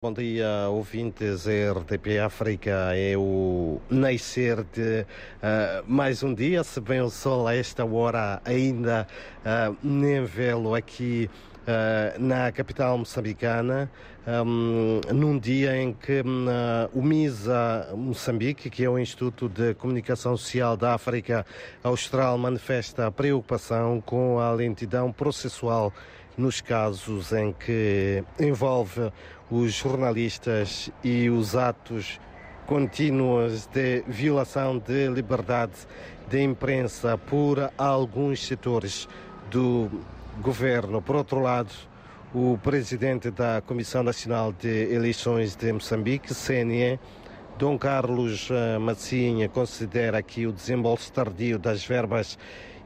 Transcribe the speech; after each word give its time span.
Bom 0.00 0.12
dia, 0.12 0.68
ouvintes 0.68 1.44
RTP 1.48 2.20
África. 2.24 2.94
É 2.94 3.16
o 3.16 3.80
nascer 3.90 4.62
de 4.62 5.00
uh, 5.02 5.84
mais 5.88 6.22
um 6.22 6.32
dia. 6.32 6.62
Se 6.62 6.80
bem 6.80 7.00
o 7.00 7.10
sol 7.10 7.48
a 7.48 7.56
esta 7.56 7.84
hora 7.84 8.40
ainda 8.44 9.08
uh, 9.40 9.76
nem 9.82 10.24
vê-lo 10.24 10.72
aqui 10.72 11.28
uh, 11.64 12.22
na 12.22 12.52
capital 12.52 12.96
moçambicana, 12.96 13.90
um, 14.46 15.00
num 15.12 15.36
dia 15.36 15.76
em 15.76 15.92
que 15.92 16.22
o 16.92 17.02
MISA 17.02 17.92
Moçambique, 17.96 18.70
que 18.70 18.84
é 18.84 18.88
o 18.88 19.00
Instituto 19.00 19.48
de 19.48 19.74
Comunicação 19.74 20.36
Social 20.36 20.76
da 20.76 20.94
África 20.94 21.44
Austral, 21.82 22.38
manifesta 22.38 23.10
preocupação 23.10 24.00
com 24.00 24.38
a 24.38 24.52
lentidão 24.52 25.10
processual 25.10 25.92
nos 26.38 26.60
casos 26.60 27.32
em 27.32 27.52
que 27.52 28.22
envolve 28.38 29.12
os 29.50 29.72
jornalistas 29.72 30.90
e 31.02 31.28
os 31.28 31.56
atos 31.56 32.20
contínuos 32.66 33.66
de 33.66 34.04
violação 34.06 34.78
de 34.78 35.08
liberdade 35.08 35.72
de 36.30 36.42
imprensa 36.42 37.18
por 37.18 37.72
alguns 37.76 38.46
setores 38.46 39.08
do 39.50 39.90
governo. 40.40 41.02
Por 41.02 41.16
outro 41.16 41.40
lado, 41.40 41.72
o 42.34 42.58
presidente 42.62 43.30
da 43.30 43.62
Comissão 43.62 44.02
Nacional 44.02 44.52
de 44.52 44.92
Eleições 44.92 45.56
de 45.56 45.72
Moçambique, 45.72 46.34
CNE, 46.34 47.00
Dom 47.58 47.78
Carlos 47.78 48.48
eh, 48.50 48.78
Massinha, 48.78 49.48
considera 49.48 50.22
que 50.22 50.46
o 50.46 50.52
desembolso 50.52 51.10
tardio 51.10 51.58
das 51.58 51.84
verbas 51.84 52.38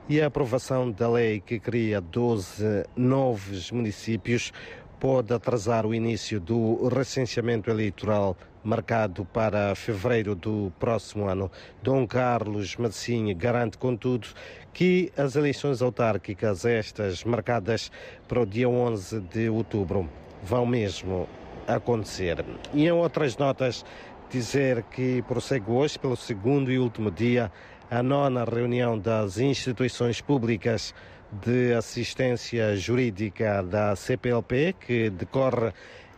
e 0.09 0.21
a 0.21 0.27
aprovação 0.27 0.91
da 0.91 1.09
lei 1.09 1.41
que 1.41 1.59
cria 1.59 2.01
12 2.01 2.85
novos 2.97 3.71
municípios 3.71 4.53
pode 4.99 5.33
atrasar 5.33 5.87
o 5.87 5.95
início 5.95 6.39
do 6.39 6.89
recenseamento 6.89 7.71
eleitoral 7.71 8.37
marcado 8.63 9.25
para 9.25 9.75
fevereiro 9.75 10.35
do 10.35 10.73
próximo 10.79 11.29
ano. 11.29 11.51
Dom 11.83 12.07
Carlos 12.07 12.77
Massinha 12.77 13.35
garante, 13.35 13.77
contudo, 13.77 14.29
que 14.73 15.13
as 15.17 15.35
eleições 15.35 15.83
autárquicas, 15.83 16.65
estas 16.65 17.25
marcadas 17.25 17.91
para 18.29 18.41
o 18.41 18.47
dia 18.47 18.69
11 18.69 19.21
de 19.21 19.49
outubro, 19.49 20.09
vão 20.43 20.65
mesmo 20.65 21.29
acontecer. 21.67 22.45
E 22.73 22.87
em 22.87 22.93
outras 22.93 23.37
notas, 23.37 23.85
dizer 24.31 24.85
que 24.85 25.23
prossegue 25.23 25.71
hoje, 25.71 25.99
pelo 25.99 26.17
segundo 26.17 26.71
e 26.71 26.79
último 26.79 27.11
dia, 27.11 27.51
a 27.93 28.03
nona 28.03 28.43
reunião 28.43 28.99
das 28.99 29.37
instituições 29.37 30.19
públicas 30.19 30.95
de 31.31 31.75
assistência 31.75 32.75
jurídica 32.75 33.63
da 33.63 33.95
CPLP, 33.95 34.75
que 34.81 35.11
decorre 35.11 35.75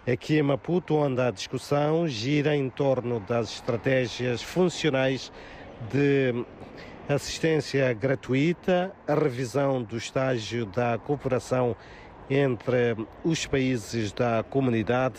aqui 0.07 0.39
em 0.39 0.43
Maputo, 0.43 0.95
onde 0.95 1.21
a 1.21 1.33
discussão 1.33 2.07
gira 2.07 2.55
em 2.55 2.71
torno 2.71 3.19
das 3.19 3.55
estratégias 3.55 4.41
funcionais 4.41 5.33
de 5.91 6.45
assistência 7.09 7.93
gratuita, 7.93 8.93
a 9.09 9.15
revisão 9.15 9.83
do 9.83 9.97
estágio 9.97 10.67
da 10.67 10.97
cooperação 10.97 11.75
entre 12.31 12.97
os 13.25 13.47
países 13.47 14.13
da 14.13 14.45
comunidade, 14.45 15.19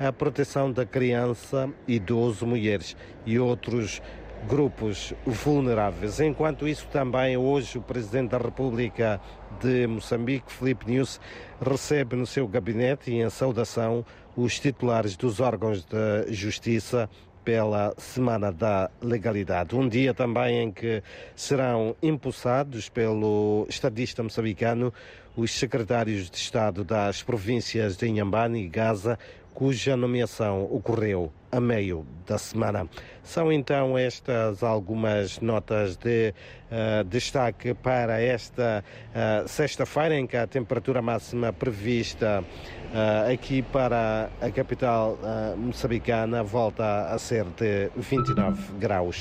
a 0.00 0.12
proteção 0.12 0.72
da 0.72 0.84
criança, 0.84 1.70
idoso, 1.86 2.44
mulheres 2.44 2.96
e 3.24 3.38
outros 3.38 4.02
grupos 4.48 5.14
vulneráveis. 5.24 6.20
Enquanto 6.20 6.66
isso, 6.66 6.86
também 6.88 7.36
hoje 7.36 7.78
o 7.78 7.82
Presidente 7.82 8.30
da 8.30 8.38
República 8.38 9.20
de 9.60 9.86
Moçambique, 9.86 10.52
Felipe 10.52 10.90
News, 10.90 11.20
recebe 11.60 12.16
no 12.16 12.26
seu 12.26 12.46
gabinete 12.48 13.10
e 13.10 13.22
em 13.22 13.30
saudação 13.30 14.04
os 14.36 14.58
titulares 14.58 15.16
dos 15.16 15.40
órgãos 15.40 15.84
de 15.84 16.32
justiça 16.32 17.08
pela 17.44 17.92
Semana 17.98 18.52
da 18.52 18.90
Legalidade. 19.00 19.74
Um 19.74 19.88
dia 19.88 20.14
também 20.14 20.62
em 20.62 20.70
que 20.70 21.02
serão 21.34 21.96
impulsados 22.02 22.88
pelo 22.88 23.66
estadista 23.68 24.22
moçambicano 24.22 24.92
os 25.36 25.52
secretários 25.52 26.30
de 26.30 26.36
Estado 26.36 26.84
das 26.84 27.22
províncias 27.22 27.96
de 27.96 28.06
Inhambane 28.06 28.64
e 28.64 28.68
Gaza, 28.68 29.18
cuja 29.54 29.96
nomeação 29.96 30.64
ocorreu 30.64 31.32
a 31.50 31.60
meio 31.60 32.06
da 32.26 32.38
semana. 32.38 32.88
São 33.22 33.52
então 33.52 33.96
estas 33.96 34.62
algumas 34.62 35.38
notas 35.38 35.96
de 35.96 36.32
uh, 36.70 37.04
destaque 37.04 37.74
para 37.74 38.20
esta 38.20 38.82
uh, 39.10 39.46
sexta-feira, 39.46 40.16
em 40.16 40.26
que 40.26 40.36
a 40.36 40.46
temperatura 40.46 41.02
máxima 41.02 41.52
prevista 41.52 42.42
uh, 42.42 43.32
aqui 43.32 43.60
para 43.60 44.30
a 44.40 44.50
capital 44.50 45.18
moçambicana 45.56 46.42
volta 46.42 47.08
a 47.08 47.18
ser 47.18 47.44
de 47.44 47.90
29 47.96 48.72
graus. 48.78 49.20